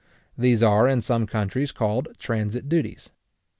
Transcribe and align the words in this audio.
These 0.35 0.63
are 0.63 0.87
in 0.87 1.01
some 1.01 1.27
countries 1.27 1.71
called 1.71 2.07
transit 2.17 2.67
duties. 2.67 3.11